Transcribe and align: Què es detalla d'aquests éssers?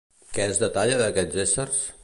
Què 0.37 0.47
es 0.53 0.61
detalla 0.63 0.97
d'aquests 1.03 1.43
éssers? 1.47 1.83